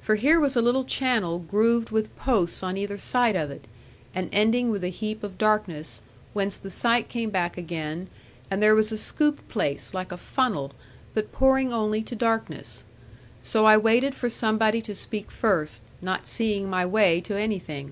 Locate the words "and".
4.14-4.28, 8.48-8.62